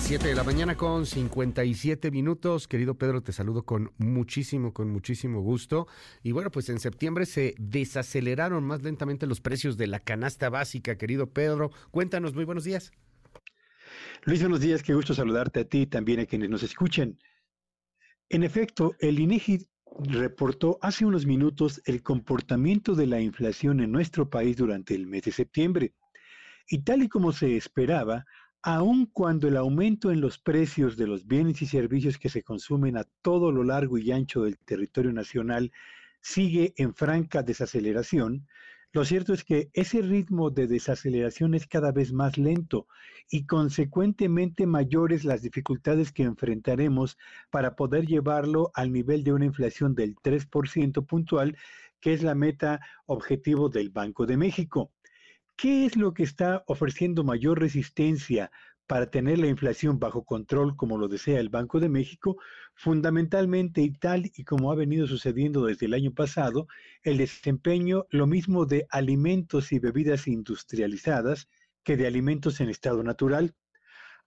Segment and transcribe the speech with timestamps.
[0.00, 2.66] Las 7 de la mañana con 57 minutos.
[2.66, 5.88] Querido Pedro, te saludo con muchísimo, con muchísimo gusto.
[6.22, 10.96] Y bueno, pues en septiembre se desaceleraron más lentamente los precios de la canasta básica,
[10.96, 11.70] querido Pedro.
[11.90, 12.92] Cuéntanos, muy buenos días.
[14.24, 17.18] Luis, buenos días, qué gusto saludarte a ti y también a quienes nos escuchen.
[18.30, 19.68] En efecto, el INEGI
[20.08, 25.24] reportó hace unos minutos el comportamiento de la inflación en nuestro país durante el mes
[25.24, 25.92] de septiembre.
[26.66, 28.24] Y tal y como se esperaba,
[28.62, 32.96] aun cuando el aumento en los precios de los bienes y servicios que se consumen
[32.96, 35.72] a todo lo largo y ancho del territorio nacional
[36.20, 38.46] sigue en franca desaceleración,
[38.92, 42.88] lo cierto es que ese ritmo de desaceleración es cada vez más lento
[43.30, 47.16] y consecuentemente mayores las dificultades que enfrentaremos
[47.50, 51.56] para poder llevarlo al nivel de una inflación del 3% puntual,
[52.00, 54.90] que es la meta objetivo del Banco de México.
[55.60, 58.50] ¿Qué es lo que está ofreciendo mayor resistencia
[58.86, 62.38] para tener la inflación bajo control como lo desea el Banco de México,
[62.74, 66.66] fundamentalmente y tal y como ha venido sucediendo desde el año pasado,
[67.02, 71.50] el desempeño lo mismo de alimentos y bebidas industrializadas
[71.84, 73.54] que de alimentos en estado natural.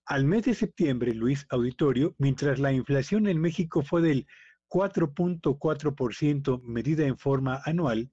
[0.05, 4.27] Al mes de septiembre, Luis Auditorio, mientras la inflación en México fue del
[4.69, 8.11] 4.4% medida en forma anual,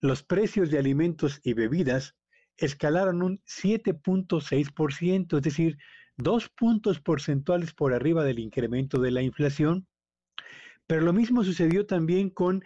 [0.00, 2.16] los precios de alimentos y bebidas
[2.58, 5.78] escalaron un 7.6%, es decir,
[6.16, 9.86] dos puntos porcentuales por arriba del incremento de la inflación.
[10.86, 12.64] Pero lo mismo sucedió también con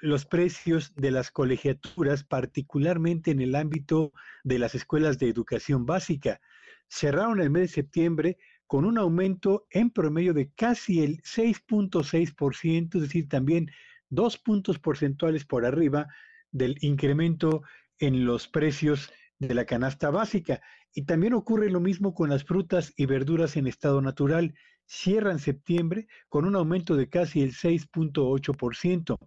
[0.00, 4.12] los precios de las colegiaturas, particularmente en el ámbito
[4.44, 6.40] de las escuelas de educación básica.
[6.88, 13.02] Cerraron el mes de septiembre con un aumento en promedio de casi el 6.6%, es
[13.02, 13.70] decir, también
[14.10, 16.08] dos puntos porcentuales por arriba
[16.50, 17.62] del incremento
[17.98, 20.60] en los precios de la canasta básica.
[20.92, 24.54] Y también ocurre lo mismo con las frutas y verduras en estado natural.
[24.86, 29.18] Cierran septiembre con un aumento de casi el 6.8%.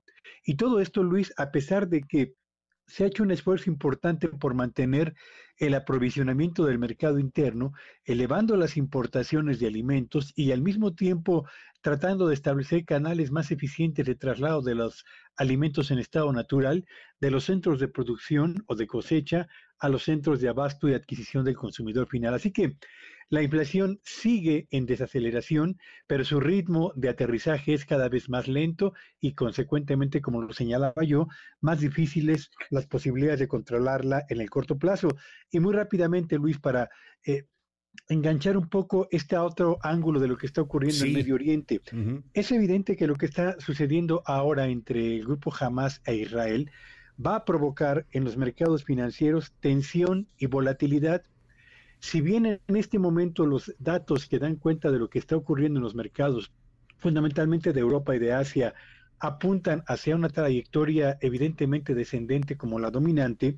[0.44, 2.34] Y todo esto, Luis, a pesar de que
[2.88, 5.16] se ha hecho un esfuerzo importante por mantener
[5.56, 11.48] el aprovisionamiento del mercado interno, elevando las importaciones de alimentos y al mismo tiempo
[11.82, 15.04] tratando de establecer canales más eficientes de traslado de los
[15.36, 16.86] alimentos en estado natural
[17.20, 19.48] de los centros de producción o de cosecha
[19.80, 22.34] a los centros de abasto y adquisición del consumidor final.
[22.34, 22.78] Así que
[23.32, 28.94] la inflación sigue en desaceleración, pero su ritmo de aterrizaje es cada vez más lento
[29.22, 31.28] y consecuentemente, como lo señalaba yo,
[31.62, 35.08] más difíciles las posibilidades de controlarla en el corto plazo.
[35.50, 36.90] Y muy rápidamente, Luis, para
[37.26, 37.46] eh,
[38.12, 41.82] enganchar un poco este otro ángulo de lo que está ocurriendo en Medio Oriente.
[42.34, 46.70] Es evidente que lo que está sucediendo ahora entre el grupo Hamas e Israel
[47.24, 51.24] va a provocar en los mercados financieros tensión y volatilidad.
[52.00, 55.80] Si bien en este momento los datos que dan cuenta de lo que está ocurriendo
[55.80, 56.52] en los mercados,
[56.98, 58.74] fundamentalmente de Europa y de Asia,
[59.22, 63.58] apuntan hacia una trayectoria evidentemente descendente como la dominante,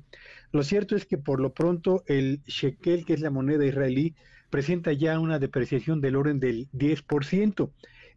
[0.52, 4.14] lo cierto es que por lo pronto el shekel, que es la moneda israelí,
[4.50, 7.70] presenta ya una depreciación del orden del 10%.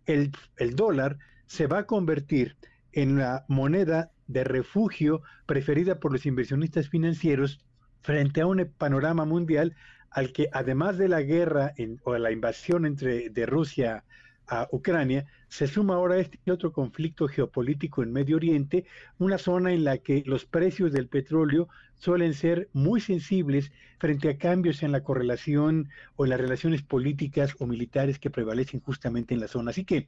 [0.06, 2.58] El, el dólar se va a convertir
[2.92, 7.60] en la moneda de refugio preferida por los inversionistas financieros
[8.02, 9.76] frente a un panorama mundial
[10.12, 14.04] al que además de la guerra o la invasión entre de Rusia
[14.48, 18.86] a Ucrania, se suma ahora este otro conflicto geopolítico en Medio Oriente,
[19.18, 24.38] una zona en la que los precios del petróleo suelen ser muy sensibles frente a
[24.38, 29.40] cambios en la correlación o en las relaciones políticas o militares que prevalecen justamente en
[29.40, 29.72] la zona.
[29.72, 30.08] Así que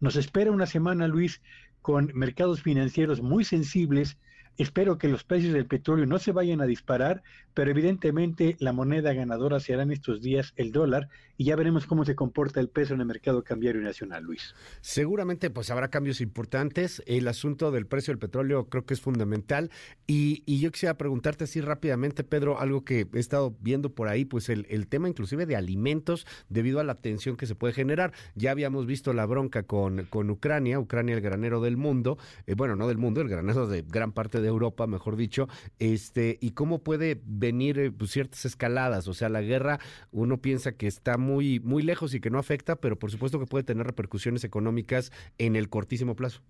[0.00, 1.40] nos espera una semana, Luis,
[1.82, 4.16] con mercados financieros muy sensibles
[4.56, 7.22] Espero que los precios del petróleo no se vayan a disparar,
[7.54, 12.04] pero evidentemente la moneda ganadora será en estos días el dólar y ya veremos cómo
[12.04, 14.54] se comporta el peso en el mercado cambiario nacional, Luis.
[14.80, 17.02] Seguramente pues habrá cambios importantes.
[17.06, 19.70] El asunto del precio del petróleo creo que es fundamental
[20.06, 24.48] y, yo quisiera preguntarte así rápidamente, Pedro, algo que he estado viendo por ahí, pues
[24.48, 28.12] el, el tema inclusive de alimentos debido a la tensión que se puede generar.
[28.34, 32.76] Ya habíamos visto la bronca con, con Ucrania, Ucrania el granero del mundo, eh, bueno,
[32.76, 35.48] no del mundo, el granero de gran parte de de Europa, mejor dicho,
[35.78, 39.08] este, y cómo puede venir eh, pues, ciertas escaladas.
[39.08, 39.80] O sea, la guerra,
[40.12, 43.46] uno piensa que está muy, muy lejos y que no afecta, pero por supuesto que
[43.46, 46.42] puede tener repercusiones económicas en el cortísimo plazo.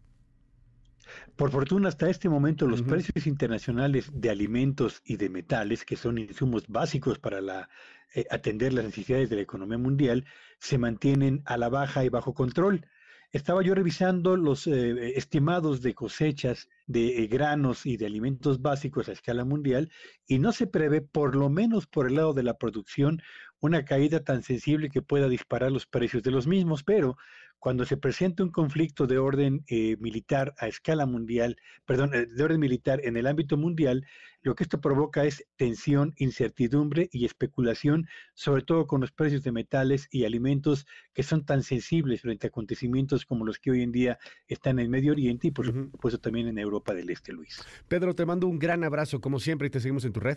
[1.37, 6.19] Por fortuna, hasta este momento los precios internacionales de alimentos y de metales, que son
[6.19, 7.69] insumos básicos para la,
[8.15, 10.25] eh, atender las necesidades de la economía mundial,
[10.59, 12.87] se mantienen a la baja y bajo control.
[13.33, 19.09] Estaba yo revisando los eh, estimados de cosechas de eh, granos y de alimentos básicos
[19.09, 19.91] a escala mundial
[20.27, 23.23] y no se prevé, por lo menos por el lado de la producción,
[23.61, 27.17] una caída tan sensible que pueda disparar los precios de los mismos, pero
[27.65, 31.57] cuando se presenta un conflicto de orden eh, militar a escala mundial,
[31.87, 34.05] perdón, eh, de orden militar en el ámbito mundial,
[34.43, 39.53] lo que esto provoca es tensión, incertidumbre y especulación, sobre todo con los precios de
[39.53, 43.93] metales y alimentos que son tan sensibles frente a acontecimientos como los que hoy en
[43.93, 47.65] día están en el Medio Oriente y por supuesto también en Europa del Este, Luis.
[47.89, 50.37] Pedro, te mando un gran abrazo como siempre y te seguimos en tu red.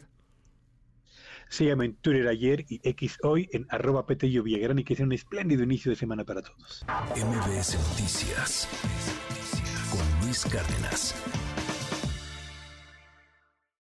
[1.49, 5.63] Sígueme en Twitter ayer y X hoy en arroba Petello y que sea un espléndido
[5.63, 6.85] inicio de semana para todos.
[7.15, 8.67] MBS Noticias
[9.89, 11.15] con Luis Cárdenas.